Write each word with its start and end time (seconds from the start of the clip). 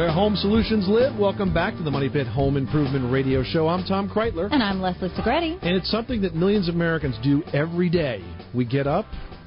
where 0.00 0.10
home 0.10 0.34
solutions 0.34 0.88
live. 0.88 1.14
Welcome 1.18 1.52
back 1.52 1.76
to 1.76 1.82
the 1.82 1.90
Money 1.90 2.08
Pit 2.08 2.26
Home 2.28 2.56
Improvement 2.56 3.12
Radio 3.12 3.42
Show. 3.42 3.68
I'm 3.68 3.84
Tom 3.84 4.08
Kraeutler. 4.08 4.50
And 4.50 4.62
I'm 4.62 4.80
Leslie 4.80 5.10
Segrete. 5.10 5.58
And 5.60 5.76
it's 5.76 5.90
something 5.90 6.22
that 6.22 6.34
millions 6.34 6.70
of 6.70 6.74
Americans 6.74 7.16
do 7.22 7.42
every 7.52 7.90
day. 7.90 8.24
We 8.54 8.64
get 8.64 8.86
up, 8.86 9.04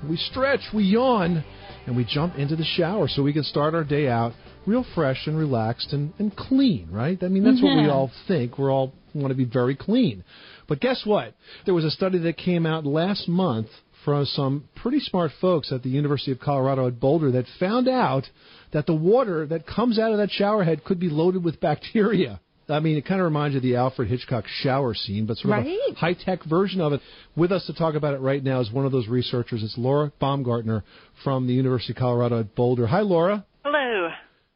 we 0.07 0.15
stretch, 0.15 0.59
we 0.71 0.83
yawn, 0.83 1.43
and 1.87 1.97
we 1.97 2.05
jump 2.05 2.35
into 2.35 2.55
the 2.55 2.63
shower 2.63 3.07
so 3.07 3.23
we 3.23 3.33
can 3.33 3.43
start 3.43 3.73
our 3.73 3.83
day 3.83 4.07
out 4.07 4.33
real 4.67 4.85
fresh 4.93 5.25
and 5.25 5.35
relaxed 5.39 5.91
and, 5.91 6.13
and 6.19 6.35
clean, 6.35 6.87
right? 6.91 7.17
I 7.23 7.29
mean, 7.29 7.43
that's 7.43 7.59
what 7.59 7.75
we 7.75 7.89
all 7.89 8.11
think. 8.27 8.59
We're 8.59 8.71
all 8.71 8.93
want 9.15 9.29
to 9.29 9.35
be 9.35 9.45
very 9.45 9.75
clean. 9.75 10.23
But 10.67 10.81
guess 10.81 11.01
what? 11.03 11.33
There 11.65 11.73
was 11.73 11.83
a 11.83 11.89
study 11.89 12.19
that 12.19 12.37
came 12.37 12.67
out 12.67 12.85
last 12.85 13.27
month 13.27 13.69
from 14.03 14.25
some 14.25 14.65
pretty 14.75 14.99
smart 14.99 15.31
folks 15.39 15.71
at 15.71 15.83
the 15.83 15.89
University 15.89 16.31
of 16.31 16.39
Colorado 16.39 16.87
at 16.87 16.99
Boulder 16.99 17.31
that 17.31 17.45
found 17.59 17.87
out 17.87 18.23
that 18.71 18.85
the 18.85 18.93
water 18.93 19.45
that 19.47 19.65
comes 19.65 19.99
out 19.99 20.11
of 20.11 20.17
that 20.17 20.31
shower 20.31 20.63
head 20.63 20.83
could 20.83 20.99
be 20.99 21.09
loaded 21.09 21.43
with 21.43 21.59
bacteria. 21.59 22.39
I 22.69 22.79
mean, 22.79 22.97
it 22.97 23.05
kind 23.05 23.19
of 23.19 23.25
reminds 23.25 23.53
you 23.53 23.57
of 23.57 23.63
the 23.63 23.75
Alfred 23.75 24.09
Hitchcock 24.09 24.45
shower 24.47 24.93
scene, 24.93 25.25
but 25.25 25.37
sort 25.37 25.51
right. 25.51 25.65
of 25.65 25.95
a 25.95 25.95
high 25.95 26.13
tech 26.13 26.43
version 26.45 26.79
of 26.79 26.93
it. 26.93 27.01
With 27.35 27.51
us 27.51 27.65
to 27.65 27.73
talk 27.73 27.95
about 27.95 28.13
it 28.13 28.19
right 28.19 28.41
now 28.41 28.61
is 28.61 28.71
one 28.71 28.85
of 28.85 28.91
those 28.91 29.07
researchers. 29.07 29.63
It's 29.63 29.77
Laura 29.77 30.11
Baumgartner 30.19 30.83
from 31.23 31.45
the 31.45 31.53
University 31.53 31.91
of 31.93 31.97
Colorado 31.97 32.39
at 32.39 32.55
Boulder. 32.55 32.87
Hi, 32.87 33.01
Laura. 33.01 33.45
Hello. 33.65 34.09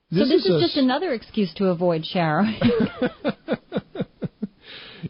This 0.10 0.30
so 0.30 0.36
this 0.36 0.46
is, 0.46 0.56
is 0.56 0.62
just 0.62 0.78
another 0.78 1.14
excuse 1.14 1.54
to 1.56 1.66
avoid 1.66 2.06
showering. 2.06 2.58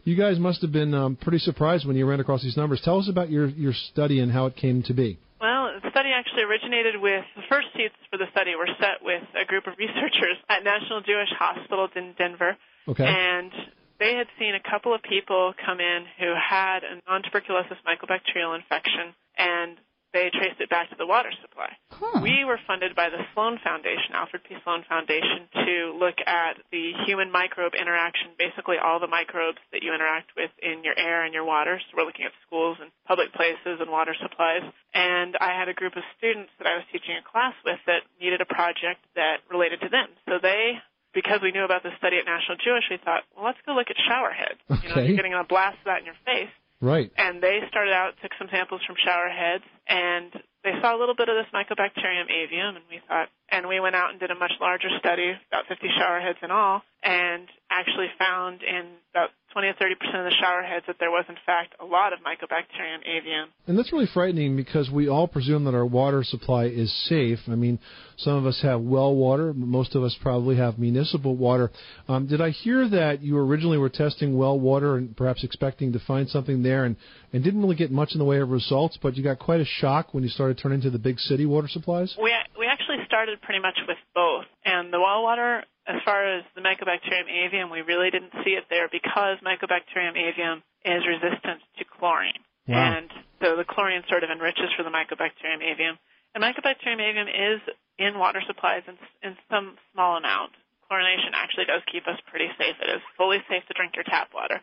you 0.07 0.15
guys 0.15 0.39
must 0.39 0.61
have 0.61 0.71
been 0.71 0.93
um, 0.93 1.17
pretty 1.19 1.39
surprised 1.39 1.85
when 1.85 1.97
you 1.97 2.05
ran 2.05 2.21
across 2.21 2.41
these 2.41 2.55
numbers. 2.55 2.79
Tell 2.79 2.97
us 2.97 3.09
about 3.09 3.29
your, 3.29 3.47
your 3.49 3.73
study 3.73 4.21
and 4.21 4.31
how 4.31 4.45
it 4.45 4.55
came 4.55 4.81
to 4.83 4.93
be. 4.93 5.19
Well, 5.41 5.69
the 5.83 5.91
study 5.91 6.09
actually 6.15 6.43
originated 6.43 6.95
with 7.01 7.25
the 7.35 7.43
first 7.49 7.67
seats 7.75 7.93
for 8.09 8.17
the 8.17 8.25
study 8.31 8.55
were 8.55 8.69
set 8.79 9.03
with 9.03 9.23
a 9.35 9.45
group 9.45 9.67
of 9.67 9.73
researchers 9.77 10.39
at 10.49 10.63
National 10.63 11.01
Jewish 11.01 11.29
Hospital 11.37 11.89
in 11.93 12.15
Denver. 12.17 12.57
Okay. 12.87 13.03
And 13.05 13.51
they 13.99 14.15
had 14.15 14.27
seen 14.39 14.55
a 14.55 14.63
couple 14.63 14.95
of 14.95 15.03
people 15.03 15.53
come 15.63 15.81
in 15.81 16.05
who 16.17 16.33
had 16.33 16.87
a 16.87 17.03
non-tuberculosis 17.05 17.77
mycobacterial 17.85 18.55
infection, 18.55 19.13
and 19.37 19.77
they 20.13 20.31
traced 20.31 20.61
it 20.61 20.69
back 20.69 20.89
to 20.89 20.95
the 20.97 21.05
water 21.05 21.29
supply. 21.41 21.75
Huh. 21.97 22.21
We 22.21 22.45
were 22.45 22.59
funded 22.67 22.95
by 22.95 23.09
the 23.09 23.25
Sloan 23.33 23.57
Foundation, 23.63 24.13
Alfred 24.13 24.43
P. 24.45 24.55
Sloan 24.63 24.85
Foundation, 24.87 25.49
to 25.65 25.97
look 25.97 26.21
at 26.25 26.61
the 26.71 26.93
human 27.05 27.31
microbe 27.31 27.73
interaction, 27.73 28.37
basically 28.37 28.77
all 28.77 28.99
the 28.99 29.09
microbes 29.09 29.57
that 29.73 29.81
you 29.81 29.93
interact 29.93 30.31
with 30.37 30.51
in 30.61 30.83
your 30.83 30.93
air 30.97 31.25
and 31.25 31.33
your 31.33 31.43
water. 31.43 31.81
So 31.81 31.97
we're 31.97 32.05
looking 32.05 32.25
at 32.25 32.37
schools 32.45 32.77
and 32.79 32.91
public 33.07 33.33
places 33.33 33.81
and 33.81 33.89
water 33.89 34.13
supplies. 34.21 34.61
And 34.93 35.35
I 35.41 35.57
had 35.57 35.69
a 35.69 35.73
group 35.73 35.97
of 35.97 36.03
students 36.17 36.53
that 36.59 36.67
I 36.67 36.77
was 36.77 36.85
teaching 36.91 37.17
a 37.17 37.25
class 37.25 37.57
with 37.65 37.81
that 37.89 38.05
needed 38.21 38.41
a 38.41 38.49
project 38.49 39.01
that 39.15 39.41
related 39.49 39.81
to 39.81 39.89
them. 39.89 40.13
So 40.29 40.37
they 40.41 40.77
because 41.13 41.39
we 41.41 41.51
knew 41.51 41.65
about 41.65 41.81
the 41.81 41.89
study 41.97 42.17
at 42.19 42.25
National 42.29 42.61
Jewish, 42.61 42.83
we 42.91 42.97
thought, 43.01 43.23
well, 43.33 43.45
let's 43.45 43.57
go 43.65 43.73
look 43.73 43.89
at 43.89 43.97
shower 44.05 44.29
heads. 44.29 44.61
Okay. 44.69 44.87
You 44.87 44.95
know, 44.95 45.01
you're 45.01 45.15
getting 45.15 45.33
a 45.33 45.43
blast 45.43 45.81
of 45.81 45.85
that 45.89 45.99
in 45.99 46.05
your 46.05 46.19
face. 46.25 46.53
Right. 46.79 47.11
And 47.17 47.41
they 47.41 47.59
started 47.69 47.91
out, 47.91 48.13
took 48.21 48.31
some 48.37 48.47
samples 48.51 48.81
from 48.85 48.95
shower 49.03 49.29
heads, 49.29 49.63
and 49.89 50.29
they 50.63 50.73
saw 50.81 50.95
a 50.95 50.99
little 50.99 51.15
bit 51.15 51.29
of 51.29 51.35
this 51.35 51.51
Mycobacterium 51.53 52.27
avium, 52.31 52.75
and 52.75 52.85
we 52.89 52.99
thought, 53.07 53.29
and 53.49 53.67
we 53.67 53.79
went 53.79 53.95
out 53.95 54.11
and 54.11 54.19
did 54.19 54.31
a 54.31 54.35
much 54.35 54.53
larger 54.59 54.89
study, 54.99 55.33
about 55.51 55.67
50 55.67 55.87
shower 55.97 56.19
heads 56.19 56.39
in 56.41 56.51
all, 56.51 56.81
and 57.03 57.47
actually 57.79 58.07
found 58.17 58.61
in 58.63 58.97
about 59.11 59.29
20 59.53 59.67
or 59.69 59.73
30 59.73 59.95
percent 59.95 60.17
of 60.17 60.25
the 60.25 60.35
shower 60.39 60.61
heads 60.61 60.85
that 60.87 60.97
there 60.99 61.09
was 61.09 61.25
in 61.29 61.35
fact 61.45 61.73
a 61.79 61.85
lot 61.85 62.13
of 62.13 62.19
Mycobacterium 62.19 63.01
avium. 63.07 63.45
And 63.65 63.77
that's 63.77 63.91
really 63.91 64.07
frightening 64.13 64.55
because 64.55 64.89
we 64.91 65.07
all 65.07 65.27
presume 65.27 65.63
that 65.65 65.73
our 65.73 65.85
water 65.85 66.23
supply 66.23 66.65
is 66.65 66.93
safe. 67.07 67.39
I 67.47 67.55
mean, 67.55 67.79
some 68.17 68.33
of 68.33 68.45
us 68.45 68.59
have 68.61 68.81
well 68.81 69.15
water, 69.15 69.53
most 69.53 69.95
of 69.95 70.03
us 70.03 70.15
probably 70.21 70.57
have 70.57 70.77
municipal 70.77 71.35
water. 71.35 71.71
Um, 72.07 72.27
did 72.27 72.41
I 72.41 72.51
hear 72.51 72.87
that 72.89 73.21
you 73.21 73.37
originally 73.37 73.77
were 73.77 73.89
testing 73.89 74.37
well 74.37 74.59
water 74.59 74.97
and 74.97 75.15
perhaps 75.15 75.43
expecting 75.43 75.93
to 75.93 75.99
find 75.99 76.29
something 76.29 76.63
there, 76.63 76.85
and 76.85 76.95
and 77.33 77.43
didn't 77.43 77.61
really 77.61 77.75
get 77.75 77.91
much 77.91 78.13
in 78.13 78.19
the 78.19 78.25
way 78.25 78.39
of 78.39 78.49
results, 78.49 78.97
but 79.01 79.15
you 79.15 79.23
got 79.23 79.39
quite 79.39 79.59
a 79.59 79.65
shock 79.65 80.13
when 80.13 80.23
you 80.23 80.29
started 80.29 80.57
turning 80.57 80.81
to 80.81 80.89
the 80.89 80.99
big 80.99 81.19
city 81.19 81.45
water 81.45 81.67
supplies? 81.67 82.15
We 82.21 82.33
we 82.57 82.67
actually 82.67 82.97
started 83.05 83.41
pretty 83.41 83.59
much 83.59 83.77
with 83.87 83.97
both, 84.13 84.45
and 84.65 84.93
the 84.93 84.99
well 84.99 85.23
water, 85.23 85.63
as 85.87 86.03
far 86.03 86.27
as 86.27 86.43
the 86.55 86.61
Mycobacterium 86.61 87.31
avium, 87.31 87.71
we 87.71 87.81
really 87.81 88.11
didn't 88.11 88.33
see 88.43 88.59
it 88.59 88.65
there 88.69 88.89
because 88.91 89.39
Mycobacterium 89.39 90.19
avium 90.19 90.61
is 90.83 91.03
resistant 91.07 91.63
to 91.79 91.83
chlorine, 91.85 92.43
wow. 92.67 92.97
and 92.97 93.09
so 93.41 93.55
the 93.55 93.63
chlorine 93.63 94.03
sort 94.09 94.23
of 94.23 94.29
enriches 94.29 94.69
for 94.75 94.83
the 94.83 94.91
Mycobacterium 94.91 95.63
avium. 95.63 95.97
And 96.35 96.43
Mycobacterium 96.43 96.99
avium 96.99 97.29
is 97.31 97.61
in 97.97 98.19
water 98.19 98.41
supplies 98.45 98.83
in, 98.87 98.97
in 99.23 99.37
some 99.49 99.77
small 99.93 100.17
amount. 100.17 100.51
Chlorination 100.91 101.33
actually 101.33 101.65
does 101.65 101.81
keep 101.91 102.07
us 102.07 102.19
pretty 102.29 102.47
safe. 102.57 102.75
It 102.81 102.89
is 102.89 103.01
fully 103.17 103.39
safe 103.49 103.63
to 103.67 103.73
drink 103.73 103.95
your 103.95 104.05
tap 104.05 104.29
water. 104.33 104.61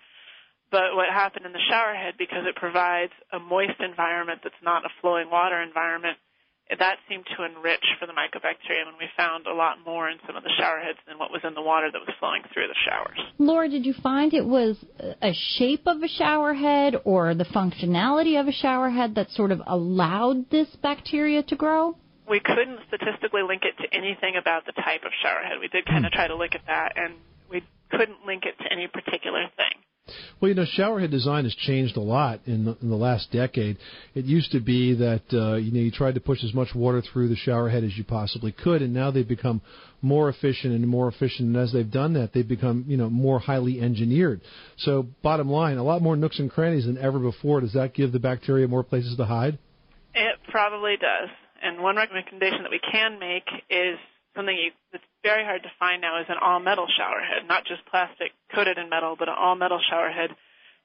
But 0.71 0.97
what 0.97 1.09
happened 1.09 1.47
in 1.47 1.53
the 1.53 1.67
shower 1.69 1.95
head, 1.95 2.15
because 2.19 2.47
it 2.49 2.57
provides 2.57 3.13
a 3.33 3.39
moist 3.39 3.79
environment 3.81 4.41
that's 4.43 4.63
not 4.63 4.85
a 4.85 4.95
flowing 5.01 5.31
water 5.31 5.61
environment, 5.61 6.19
that 6.71 6.97
seemed 7.09 7.25
to 7.37 7.45
enrich 7.45 7.85
for 8.01 8.07
the 8.07 8.13
mycobacterium, 8.13 8.89
and 8.89 8.97
we 8.99 9.07
found 9.17 9.47
a 9.47 9.53
lot 9.53 9.77
more 9.85 10.09
in 10.09 10.19
some 10.27 10.37
of 10.37 10.43
the 10.43 10.53
shower 10.59 10.81
heads 10.81 10.99
than 11.07 11.19
what 11.19 11.31
was 11.31 11.43
in 11.45 11.55
the 11.55 11.63
water 11.63 11.91
that 11.91 11.99
was 11.99 12.09
flowing 12.19 12.43
through 12.53 12.69
the 12.69 12.75
showers. 12.89 13.19
Laura, 13.39 13.69
did 13.69 13.85
you 13.85 13.95
find 14.03 14.33
it 14.33 14.47
was 14.47 14.77
a 15.21 15.33
shape 15.57 15.87
of 15.87 16.03
a 16.03 16.09
shower 16.09 16.55
head 16.55 16.95
or 17.05 17.35
the 17.35 17.45
functionality 17.45 18.41
of 18.41 18.49
a 18.49 18.53
shower 18.53 18.91
head 18.91 19.15
that 19.15 19.31
sort 19.31 19.53
of 19.53 19.61
allowed 19.67 20.49
this 20.51 20.69
bacteria 20.83 21.43
to 21.43 21.57
grow? 21.57 21.97
We 22.29 22.41
couldn't 22.41 22.81
statistically 22.89 23.43
link 23.47 23.63
it 23.65 23.77
to 23.83 23.95
anything 23.95 24.37
about 24.41 24.65
the 24.65 24.73
type 24.73 25.05
of 25.05 25.13
shower 25.23 25.43
head. 25.43 25.59
We 25.61 25.69
did 25.69 25.85
kind 25.85 26.07
of 26.07 26.13
hmm. 26.13 26.17
try 26.17 26.29
to 26.29 26.37
look 26.37 26.55
at 26.55 26.65
that, 26.67 26.97
and 26.97 27.15
we 27.51 27.63
couldn't 27.91 28.25
link 28.27 28.45
it 28.47 28.57
to 28.65 28.73
any 28.73 28.89
particular 28.89 29.45
thing. 29.57 29.84
Well, 30.41 30.51
you 30.51 30.55
know, 30.55 30.67
showerhead 30.77 31.11
design 31.11 31.45
has 31.45 31.55
changed 31.55 31.97
a 31.97 32.01
lot 32.01 32.41
in 32.45 32.67
the, 32.67 32.77
in 32.83 32.91
the 32.91 32.97
last 32.97 33.33
decade. 33.33 33.79
It 34.15 34.27
used 34.27 34.53
to 34.53 34.61
be 34.61 34.95
that 34.95 35.23
uh, 35.33 35.55
you 35.55 35.73
know 35.73 35.81
you 35.81 35.91
tried 35.91 36.17
to 36.17 36.21
push 36.21 36.45
as 36.45 36.53
much 36.53 36.75
water 36.75 37.01
through 37.01 37.29
the 37.29 37.37
showerhead 37.37 37.87
as 37.87 37.97
you 37.97 38.05
possibly 38.05 38.53
could, 38.53 38.83
and 38.83 38.93
now 38.93 39.11
they've 39.11 39.27
become 39.27 39.63
more 40.03 40.29
efficient 40.29 40.75
and 40.75 40.87
more 40.87 41.09
efficient. 41.09 41.49
And 41.49 41.57
as 41.57 41.73
they've 41.73 41.91
done 41.91 42.13
that, 42.15 42.35
they've 42.35 42.47
become 42.47 42.85
you 42.87 42.99
know 42.99 43.09
more 43.09 43.39
highly 43.39 43.81
engineered. 43.81 44.43
So, 44.77 45.07
bottom 45.23 45.49
line, 45.49 45.79
a 45.79 45.85
lot 45.85 46.03
more 46.03 46.17
nooks 46.17 46.39
and 46.39 46.51
crannies 46.51 46.85
than 46.85 46.99
ever 46.99 47.19
before. 47.19 47.63
Does 47.63 47.73
that 47.73 47.95
give 47.95 48.13
the 48.13 48.21
bacteria 48.21 48.69
more 48.69 48.83
places 48.83 49.17
to 49.17 49.25
hide? 49.25 49.59
It 50.15 50.37
probably 50.51 50.97
does. 50.99 51.31
And 51.63 51.83
one 51.83 51.97
recommendation 51.97 52.63
that 52.65 52.71
we 52.71 52.81
can 52.93 53.19
make 53.19 53.49
is 53.71 53.97
something 54.37 54.57
you, 54.57 54.73
that's 54.93 55.05
very 55.23 55.45
hard 55.45 55.63
to 55.63 55.73
find 55.79 56.03
now 56.03 56.21
is 56.21 56.27
an 56.29 56.37
all 56.41 56.61
metal 56.61 56.87
shower 56.97 57.21
head, 57.21 57.49
not 57.49 57.65
just 57.65 57.85
plastic 57.87 58.33
coated 58.55 58.79
in 58.79 58.89
metal, 58.89 59.17
but 59.19 59.29
an 59.29 59.35
all 59.39 59.55
metal 59.55 59.81
shower 59.91 60.11
head 60.11 60.31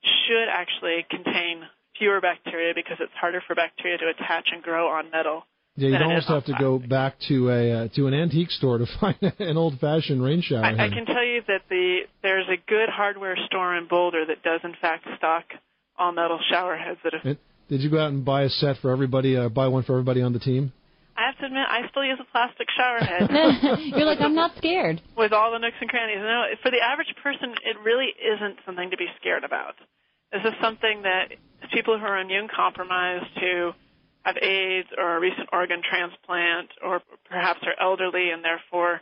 should 0.02 0.48
actually 0.50 1.06
contain 1.10 1.64
fewer 1.98 2.22
bacteria 2.22 2.74
because 2.74 2.98
it's 3.00 3.14
harder 3.20 3.44
for 3.46 3.56
bacteria 3.56 3.98
to 3.98 4.08
attach 4.08 4.50
and 4.54 4.64
grow 4.64 4.88
on 4.88 5.12
metal. 5.12 5.44
Yeah, 5.76 5.90
you'd 5.90 6.02
almost 6.02 6.28
have 6.28 6.46
to 6.46 6.56
go 6.60 6.78
back 6.78 7.16
to 7.30 7.50
a 7.50 7.72
uh, 7.72 7.88
to 7.96 8.08
an 8.08 8.14
antique 8.14 8.52
store 8.52 8.80
to 8.80 8.86
find 9.00 9.18
an 9.22 9.58
old 9.58 9.80
fashioned 9.80 10.22
rain 10.22 10.42
shower 10.42 10.64
I. 10.64 10.74
I 10.74 10.90
can 10.90 11.06
tell 11.06 11.24
you 11.24 11.42
that 11.48 11.62
the 11.70 12.00
there's 12.22 12.48
a 12.48 12.58
good 12.68 12.90
hardware 12.90 13.38
store 13.46 13.76
in 13.78 13.88
Boulder 13.88 14.26
that 14.26 14.44
does 14.44 14.62
in 14.64 14.76
fact 14.82 15.06
stock 15.18 15.44
all 15.98 16.12
metal 16.12 16.40
shower 16.50 16.76
heads 16.76 17.00
that 17.04 17.14
have. 17.14 17.26
It, 17.26 17.40
did 17.70 17.82
you 17.82 17.90
go 17.90 18.00
out 18.00 18.12
and 18.12 18.26
buy 18.26 18.44
a 18.44 18.50
set 18.50 18.78
for 18.82 18.92
everybody? 18.92 19.38
Uh, 19.38 19.48
buy 19.48 19.68
one 19.68 19.84
for 19.84 19.94
everybody 19.94 20.22
on 20.22 20.34
the 20.34 20.40
team? 20.40 20.74
I 21.40 21.42
to 21.42 21.48
admit, 21.48 21.68
I 21.68 21.88
still 21.90 22.04
use 22.04 22.20
a 22.20 22.28
plastic 22.32 22.68
shower 22.76 23.00
head. 23.00 23.30
You're 23.96 24.06
like, 24.06 24.20
I'm 24.20 24.36
not 24.36 24.58
scared. 24.58 25.02
With 25.16 25.32
all 25.32 25.52
the 25.52 25.60
nooks 25.60 25.78
and 25.80 25.90
crannies. 25.90 26.20
No, 26.20 26.46
for 26.62 26.72
the 26.72 26.80
average 26.84 27.14
person, 27.24 27.56
it 27.64 27.80
really 27.84 28.12
isn't 28.12 28.60
something 28.66 28.92
to 28.92 28.98
be 28.98 29.08
scared 29.20 29.44
about. 29.44 29.76
This 30.32 30.42
is 30.44 30.54
something 30.62 31.04
that 31.04 31.32
people 31.74 31.98
who 31.98 32.06
are 32.06 32.20
immune 32.20 32.48
compromised, 32.54 33.32
who 33.40 33.72
have 34.24 34.38
AIDS 34.38 34.90
or 34.98 35.18
a 35.18 35.20
recent 35.20 35.50
organ 35.54 35.82
transplant, 35.82 36.70
or 36.84 37.02
perhaps 37.30 37.60
are 37.64 37.76
elderly 37.80 38.30
and 38.32 38.44
therefore, 38.44 39.02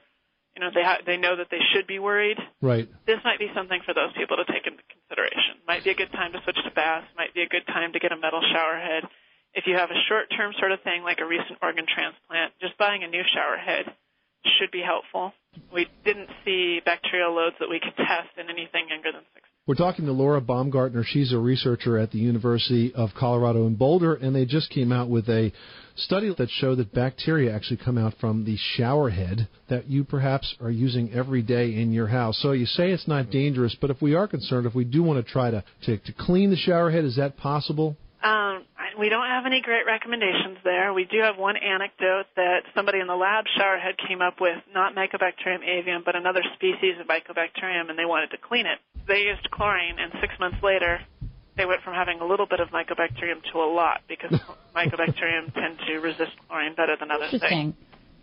you 0.56 0.62
know, 0.62 0.69
they 0.74 0.83
ha- 0.83 1.01
they 1.06 1.18
know 1.18 1.36
that 1.36 1.48
they 1.50 1.60
should 1.74 1.86
be 1.88 2.00
worried. 2.00 2.38
Right. 2.62 2.88
This 3.06 3.19
might 3.25 3.40
be 3.40 3.50
something 3.54 3.81
for 3.86 3.94
those 3.94 4.13
people 4.16 4.38
to 4.38 4.45
take 4.45 4.66
into 4.66 4.81
consideration. 4.88 5.60
Might 5.68 5.83
be 5.83 5.90
a 5.90 5.95
good 6.00 6.12
time 6.13 6.31
to 6.33 6.40
switch 6.44 6.57
to 6.63 6.72
baths. 6.72 7.07
Might 7.18 7.33
be 7.33 7.42
a 7.42 7.50
good 7.50 7.66
time 7.68 7.94
to 7.94 8.00
get 8.00 8.12
a 8.12 8.18
metal 8.18 8.42
shower 8.54 8.78
head 8.78 9.04
if 9.57 9.65
you 9.65 9.75
have 9.75 9.89
a 9.89 10.00
short 10.07 10.30
term 10.38 10.54
sort 10.59 10.71
of 10.71 10.80
thing 10.83 11.01
like 11.01 11.18
a 11.19 11.25
recent 11.25 11.57
organ 11.63 11.86
transplant, 11.89 12.54
just 12.62 12.77
buying 12.77 13.04
a 13.04 13.07
new 13.07 13.24
shower 13.33 13.57
head 13.57 13.92
should 14.59 14.69
be 14.71 14.81
helpful. 14.81 15.33
We 15.74 15.88
didn't 16.06 16.30
see 16.45 16.80
bacterial 16.86 17.36
loads 17.36 17.56
that 17.59 17.68
we 17.68 17.80
could 17.80 17.98
test 17.98 18.30
in 18.38 18.50
anything 18.50 18.88
younger 18.88 19.12
than 19.12 19.21
six. 19.33 19.48
We're 19.65 19.75
talking 19.75 20.06
to 20.06 20.13
Laura 20.13 20.39
Baumgartner. 20.39 21.04
She's 21.04 21.33
a 21.33 21.39
researcher 21.39 21.98
at 21.98 22.12
the 22.12 22.19
University 22.19 22.94
of 22.94 23.09
Colorado 23.19 23.68
in 23.68 23.75
Boulder, 23.75 24.13
and 24.13 24.33
they 24.33 24.45
just 24.45 24.69
came 24.69 24.94
out 24.94 25.09
with 25.09 25.27
a 25.27 25.51
study 25.98 26.33
that 26.38 26.50
showed 26.50 26.77
that 26.77 26.94
bacteria 26.94 27.54
actually 27.54 27.77
come 27.83 27.98
out 27.98 28.13
from 28.21 28.45
the 28.45 28.56
shower 28.75 29.09
head 29.09 29.50
that 29.69 29.88
you 29.88 30.06
perhaps 30.06 30.56
are 30.62 30.71
using 30.71 31.12
every 31.12 31.42
day 31.42 31.75
in 31.75 31.92
your 31.92 32.07
house. 32.07 32.39
So 32.42 32.54
you 32.54 32.65
say 32.65 32.92
it's 32.92 33.09
not 33.09 33.31
dangerous, 33.31 33.75
but 33.81 33.89
if 33.89 34.01
we 34.01 34.13
are 34.13 34.27
concerned, 34.27 34.68
if 34.68 34.75
we 34.75 34.86
do 34.86 35.04
want 35.04 35.25
to 35.25 35.30
try 35.30 35.51
to, 35.51 35.63
to, 35.86 35.98
to 35.98 36.13
clean 36.13 36.51
the 36.51 36.56
shower 36.56 36.89
head, 36.89 37.04
is 37.04 37.18
that 37.18 37.36
possible? 37.36 37.98
Um, 38.24 38.56
we 39.00 39.10
don't 39.10 39.28
have 39.28 39.46
any 39.46 39.62
great 39.62 39.86
recommendations 39.86 40.58
there. 40.64 40.94
We 40.94 41.06
do 41.06 41.20
have 41.22 41.38
one 41.38 41.56
anecdote 41.58 42.26
that 42.36 42.64
somebody 42.76 43.00
in 43.00 43.08
the 43.08 43.16
lab 43.16 43.46
shower 43.58 43.78
head 43.78 43.96
came 44.08 44.22
up 44.22 44.42
with 44.42 44.58
not 44.74 44.96
Mycobacterium 44.96 45.62
avium, 45.68 46.04
but 46.04 46.16
another 46.16 46.42
species 46.56 46.96
of 47.00 47.08
Mycobacterium, 47.08 47.90
and 47.90 47.98
they 47.98 48.06
wanted 48.06 48.32
to 48.32 48.38
clean 48.38 48.66
it. 48.66 48.80
They 49.08 49.22
used 49.22 49.50
chlorine, 49.52 50.00
and 50.00 50.12
six 50.22 50.34
months 50.40 50.58
later, 50.64 51.00
they 51.56 51.66
went 51.66 51.82
from 51.82 51.94
having 51.94 52.20
a 52.22 52.26
little 52.26 52.46
bit 52.46 52.60
of 52.60 52.70
Mycobacterium 52.70 53.42
to 53.52 53.60
a 53.60 53.70
lot 53.70 54.02
because 54.08 54.32
Mycobacterium 54.76 55.54
tend 55.54 55.80
to 55.88 55.98
resist 56.00 56.32
chlorine 56.48 56.76
better 56.76 56.96
than 57.00 57.12
other 57.12 57.30
things. 57.38 57.74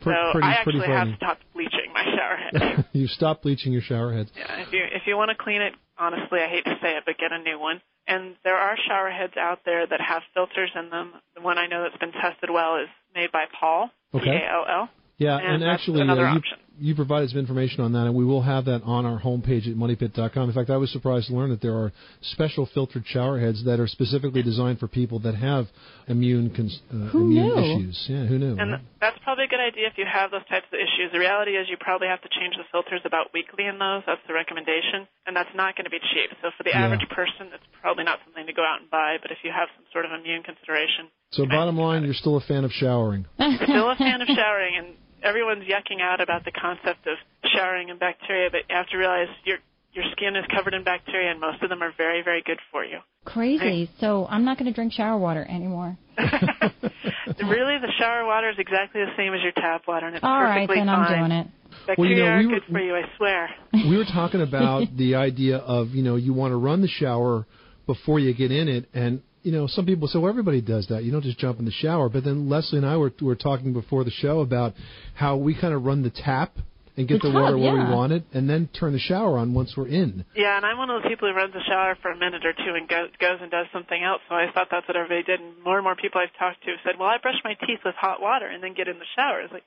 So 0.03 0.13
pretty, 0.33 0.47
I 0.47 0.53
actually 0.53 0.79
pretty 0.81 0.93
have 0.93 1.09
stopped 1.17 1.43
bleaching 1.55 1.84
my 1.95 2.05
shower 2.05 2.37
head. 2.37 2.85
you 2.93 3.07
stop 3.07 3.43
bleaching 3.43 3.73
your 3.73 3.83
shower 3.83 4.13
heads. 4.13 4.31
Yeah, 4.37 4.61
if 4.61 4.73
you 4.73 4.83
if 4.85 5.03
you 5.07 5.17
want 5.17 5.31
to 5.31 5.37
clean 5.37 5.63
it, 5.63 5.73
honestly, 5.99 6.41
I 6.41 6.49
hate 6.49 6.65
to 6.65 6.77
say 6.83 6.97
it, 6.97 7.05
but 7.07 7.17
get 7.19 7.33
a 7.33 7.39
new 7.39 7.59
one. 7.59 7.81
And 8.07 8.37
there 8.45 8.57
are 8.57 8.77
shower 8.87 9.11
heads 9.11 9.33
out 9.39 9.61
there 9.65 9.87
that 9.87 10.01
have 10.01 10.23
filters 10.35 10.71
in 10.75 10.91
them. 10.91 11.13
The 11.35 11.41
one 11.41 11.57
I 11.57 11.67
know 11.69 11.83
that's 11.83 11.97
been 11.97 12.13
tested 12.13 12.51
well 12.51 12.77
is 12.77 12.89
made 13.15 13.33
by 13.33 13.45
Pall, 13.59 13.91
Okay. 14.13 14.25
P 14.25 14.31
A 14.31 14.53
L 14.53 14.65
L. 14.69 14.89
Yeah, 15.17 15.39
And 15.39 15.63
and, 15.63 15.65
actually, 15.65 16.01
another 16.03 16.27
uh, 16.27 16.33
you, 16.33 16.39
option. 16.39 16.59
You 16.81 16.95
provided 16.95 17.31
some 17.31 17.39
information 17.39 17.85
on 17.85 17.93
that, 17.93 18.07
and 18.07 18.15
we 18.15 18.25
will 18.25 18.43
have 18.43 18.65
that 18.67 18.83
on 18.83 19.07
our 19.07 19.21
homepage 19.21 19.71
at 19.71 19.77
moneypit.com. 19.77 20.49
In 20.49 20.55
fact, 20.55 20.71
I 20.71 20.77
was 20.77 20.91
surprised 20.91 21.29
to 21.29 21.35
learn 21.35 21.51
that 21.51 21.63
there 21.63 21.75
are 21.77 21.93
special 22.35 22.67
filtered 22.75 23.05
shower 23.07 23.39
heads 23.39 23.65
that 23.65 23.79
are 23.79 23.87
specifically 23.87 24.43
designed 24.43 24.81
for 24.81 24.89
people 24.89 25.21
that 25.21 25.35
have 25.37 25.67
immune 26.09 26.51
cons- 26.51 26.81
uh, 26.91 27.15
Who 27.15 27.31
immune 27.31 27.55
knew? 27.55 27.63
issues. 27.87 28.07
Yeah, 28.09 28.27
who 28.27 28.39
knew? 28.39 28.57
And 28.59 28.73
right? 28.73 28.81
that's 29.01 29.19
probably 29.23 29.45
a 29.45 29.49
good 29.49 29.61
idea 29.63 29.87
if 29.87 29.95
you 29.97 30.05
have 30.11 30.31
those 30.33 30.45
types 30.51 30.67
of 30.73 30.79
issues. 30.79 31.13
The 31.13 31.19
reality 31.21 31.53
is 31.53 31.69
you 31.71 31.77
probably 31.79 32.09
have 32.09 32.21
to 32.23 32.29
change 32.29 32.57
the 32.57 32.65
filters 32.73 33.01
about 33.05 33.31
weekly 33.33 33.67
in 33.67 33.79
those. 33.79 34.03
That's 34.07 34.21
the 34.27 34.35
recommendation. 34.35 35.07
And 35.27 35.37
that's 35.37 35.55
not 35.55 35.77
going 35.77 35.85
to 35.87 35.91
be 35.95 36.01
cheap. 36.13 36.35
So 36.43 36.51
for 36.59 36.65
the 36.65 36.71
Yeah. 36.75 36.85
average 36.91 37.07
person, 37.11 37.55
it's 37.55 37.65
probably 37.81 38.05
not 38.05 38.19
something 38.27 38.47
to 38.47 38.53
go 38.53 38.63
out 38.67 38.81
and 38.83 38.91
buy. 38.91 39.17
But 39.23 39.31
if 39.31 39.39
you 39.45 39.53
have 39.55 39.69
some 39.79 39.85
sort 39.93 40.05
of 40.05 40.13
immune 40.13 40.43
consideration, 40.43 41.07
So, 41.31 41.47
bottom 41.47 41.79
line, 41.79 42.05
you're 42.05 42.15
still 42.19 42.37
a 42.37 42.41
fan 42.45 42.65
of 42.65 42.73
showering. 42.73 43.25
still 43.63 43.91
a 43.91 43.97
fan 43.97 44.21
of 44.21 44.29
showering, 44.29 44.75
and 44.77 44.89
everyone's 45.25 45.65
yucking 45.65 46.01
out 46.01 46.21
about 46.21 46.45
the 46.45 46.53
concept 46.53 47.07
of 47.07 47.17
showering 47.55 47.91
and 47.91 47.99
bacteria, 47.99 48.51
but 48.51 48.61
you 48.69 48.77
have 48.77 48.89
to 48.89 48.97
realize 48.97 49.29
your 49.45 49.59
your 49.93 50.05
skin 50.13 50.35
is 50.35 50.45
covered 50.55 50.75
in 50.75 50.83
bacteria, 50.83 51.31
and 51.31 51.41
most 51.41 51.63
of 51.63 51.71
them 51.71 51.81
are 51.83 51.93
very, 51.97 52.23
very 52.23 52.43
good 52.43 52.59
for 52.73 52.85
you. 52.85 52.99
Crazy. 53.25 53.89
So 54.01 54.27
I'm 54.29 54.45
not 54.45 54.59
going 54.59 54.67
to 54.67 54.75
drink 54.75 54.93
shower 54.93 55.17
water 55.17 55.47
anymore. 55.49 55.97
really, 56.19 57.79
the 57.79 57.93
shower 57.99 58.27
water 58.27 58.51
is 58.51 58.57
exactly 58.59 59.03
the 59.03 59.13
same 59.17 59.35
as 59.35 59.41
your 59.43 59.53
tap 59.53 59.83
water, 59.87 60.07
and 60.07 60.17
it's 60.17 60.25
All 60.25 60.43
right, 60.43 60.69
perfectly 60.69 60.77
then 60.81 60.87
fine. 60.87 61.13
I'm 61.13 61.19
doing 61.29 61.33
it. 61.41 61.47
Bacteria 61.87 61.97
Well, 61.99 62.09
you 62.09 62.17
know, 62.17 62.27
are 62.27 62.39
we 62.39 62.47
were- 62.47 62.53
good 62.55 62.63
for 62.73 62.81
you, 62.81 62.95
I 62.97 63.03
swear. 63.17 63.51
we 63.73 63.97
were 63.97 64.05
talking 64.05 64.43
about 64.43 64.97
the 64.97 65.15
idea 65.15 65.59
of 65.59 65.91
you 65.91 66.03
know 66.03 66.17
you 66.17 66.33
want 66.33 66.53
to 66.53 66.57
run 66.57 66.83
the 66.83 66.89
shower 66.89 67.47
before 67.87 68.19
you 68.19 68.35
get 68.35 68.51
in 68.51 68.69
it 68.69 68.89
and 68.95 69.23
you 69.45 69.53
know 69.53 69.67
some 69.69 69.87
people 69.87 70.09
say 70.09 70.19
well 70.19 70.31
everybody 70.31 70.61
does 70.61 70.89
that 70.89 71.05
you 71.05 71.13
don't 71.13 71.23
just 71.23 71.39
jump 71.39 71.59
in 71.59 71.65
the 71.65 71.71
shower 71.71 72.09
but 72.09 72.25
then 72.25 72.49
leslie 72.49 72.79
and 72.79 72.87
i 72.87 72.97
were, 72.97 73.13
were 73.21 73.37
talking 73.37 73.73
before 73.73 74.03
the 74.03 74.11
show 74.11 74.41
about 74.41 74.75
how 75.15 75.37
we 75.37 75.55
kind 75.55 75.75
of 75.75 75.85
run 75.85 76.03
the 76.03 76.11
tap 76.11 76.57
and 76.97 77.09
get 77.09 77.23
The 77.23 77.29
the, 77.29 77.35
water 77.35 77.59
tub, 77.59 77.61
where 77.61 77.77
yeah. 77.77 77.91
we 77.91 77.95
want 77.95 78.13
it 78.13 78.25
and 78.33 78.49
then 78.49 78.69
turn 78.69 78.93
the 78.93 79.03
shower 79.03 79.39
on 79.39 79.53
once 79.53 79.77
we're 79.77 79.89
in 79.89 80.25
Yeah, 80.35 80.57
and 80.57 80.65
I'm 80.65 80.79
one 80.79 80.91
of 80.91 81.03
those 81.03 81.11
people 81.11 81.29
who 81.29 81.35
runs 81.35 81.53
the 81.53 81.63
shower 81.67 81.97
for 82.01 82.11
a 82.11 82.17
minute 82.17 82.47
or 82.47 82.53
two 82.53 82.75
and 82.75 82.89
goes, 82.89 83.11
goes 83.21 83.39
and 83.43 83.51
does 83.51 83.67
something 83.73 84.03
else. 84.03 84.23
So 84.29 84.35
I 84.35 84.47
thought 84.55 84.69
that's 84.71 84.87
what 84.87 84.97
everybody 84.97 85.23
did. 85.23 85.41
And 85.41 85.59
more 85.63 85.77
and 85.77 85.85
more 85.85 85.97
people 85.97 86.21
I've 86.21 86.35
talked 86.39 86.63
to 86.65 86.75
said, 86.85 86.95
"Well, 86.99 87.09
I 87.09 87.19
brush 87.19 87.39
my 87.43 87.55
teeth 87.67 87.83
with 87.85 87.95
hot 87.99 88.23
water 88.23 88.47
and 88.47 88.63
then 88.63 88.75
get 88.75 88.87
in 88.87 88.99
the 88.99 89.11
shower." 89.17 89.43
It's 89.43 89.53
like, 89.53 89.67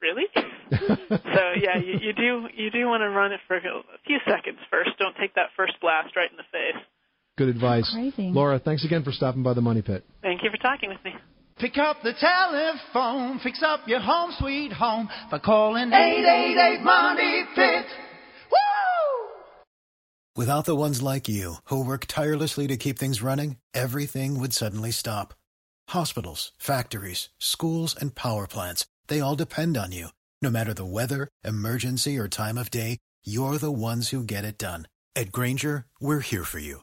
really? 0.00 0.26
so 1.10 1.42
yeah, 1.58 1.76
you, 1.78 1.98
you 2.00 2.12
do 2.12 2.48
you 2.54 2.70
do 2.70 2.86
want 2.86 3.02
to 3.02 3.10
run 3.10 3.32
it 3.32 3.40
for 3.46 3.56
a 3.56 3.82
few 4.06 4.18
seconds 4.26 4.58
first. 4.70 4.90
Don't 4.98 5.16
take 5.18 5.34
that 5.34 5.50
first 5.56 5.74
blast 5.80 6.14
right 6.16 6.30
in 6.30 6.36
the 6.36 6.48
face. 6.54 6.82
Good 7.40 7.48
advice 7.48 7.90
Crazy. 7.94 8.30
laura 8.34 8.58
thanks 8.58 8.84
again 8.84 9.02
for 9.02 9.12
stopping 9.12 9.42
by 9.42 9.54
the 9.54 9.62
money 9.62 9.80
pit 9.80 10.04
Thank 10.20 10.42
you 10.42 10.50
for 10.50 10.58
talking 10.58 10.90
with 10.90 11.02
me. 11.02 11.12
Pick 11.56 11.78
up 11.78 11.96
the 12.02 12.12
telephone, 12.12 13.38
fix 13.38 13.62
up 13.62 13.80
your 13.86 14.00
home 14.00 14.32
sweet 14.38 14.74
home 14.74 15.08
by 15.30 15.38
calling 15.38 15.90
888 15.90 16.82
Money 16.82 17.44
Pit. 17.54 17.86
Woo! 18.50 19.30
Without 20.36 20.66
the 20.66 20.76
ones 20.76 21.00
like 21.00 21.28
you, 21.28 21.54
who 21.64 21.82
work 21.82 22.04
tirelessly 22.06 22.66
to 22.66 22.76
keep 22.76 22.98
things 22.98 23.22
running, 23.22 23.56
everything 23.72 24.38
would 24.38 24.52
suddenly 24.52 24.90
stop. 24.90 25.32
Hospitals, 25.88 26.52
factories, 26.58 27.30
schools, 27.38 27.96
and 27.98 28.14
power 28.14 28.46
plants, 28.46 28.86
they 29.08 29.20
all 29.20 29.34
depend 29.34 29.78
on 29.78 29.92
you. 29.92 30.08
No 30.42 30.50
matter 30.50 30.74
the 30.74 30.84
weather, 30.84 31.28
emergency, 31.42 32.18
or 32.18 32.28
time 32.28 32.58
of 32.58 32.70
day, 32.70 32.98
you're 33.24 33.56
the 33.56 33.72
ones 33.72 34.10
who 34.10 34.24
get 34.24 34.44
it 34.44 34.58
done. 34.58 34.88
At 35.16 35.32
Grainger, 35.32 35.86
we're 36.00 36.20
here 36.20 36.44
for 36.44 36.58
you 36.58 36.82